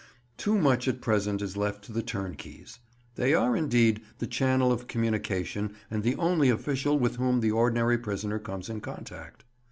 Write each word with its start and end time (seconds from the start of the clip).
Too 0.35 0.57
much 0.57 0.87
at 0.87 0.99
present 0.99 1.43
is 1.43 1.55
left 1.55 1.83
to 1.83 1.91
the 1.93 2.01
turnkeys. 2.01 2.79
They 3.17 3.35
are, 3.35 3.55
indeed, 3.55 4.01
the 4.17 4.25
channel 4.25 4.71
of 4.71 4.87
communication 4.87 5.75
and 5.91 6.01
the 6.01 6.15
only 6.15 6.49
official 6.49 6.97
with 6.97 7.17
whom 7.17 7.39
the 7.39 7.51
ordinary 7.51 7.99
prisoner 7.99 8.39
comes 8.39 8.67
in 8.67 8.81
contact. 8.81 9.43